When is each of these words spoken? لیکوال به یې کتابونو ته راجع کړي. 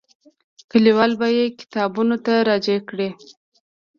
لیکوال 0.83 1.11
به 1.19 1.27
یې 1.37 1.45
کتابونو 1.59 2.15
ته 2.25 2.33
راجع 2.49 2.77
کړي. 2.89 3.09